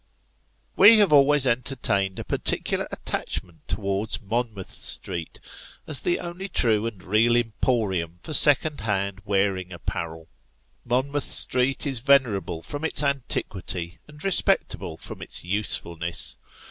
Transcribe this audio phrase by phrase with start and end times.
[0.77, 5.39] WE have always entertained a particular attachment towards Mon mouth Street,
[5.85, 10.27] as the only true and real emporium for second hand wearing apparel.
[10.83, 16.39] Monmouth Street is venerable from its antiquity, and respectable from its usefulness.